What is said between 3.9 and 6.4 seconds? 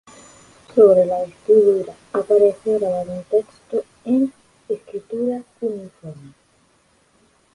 en escritura cuneiforme.